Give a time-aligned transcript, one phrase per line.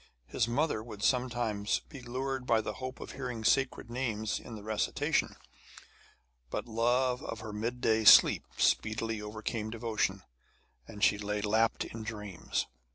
[0.25, 4.63] His mother would sometimes be lured by the hope of hearing sacred names in the
[4.63, 5.35] recitation;
[6.49, 10.23] but love of her mid day sleep speedily overcame devotion,
[10.87, 12.65] and she lay lapped in dreams.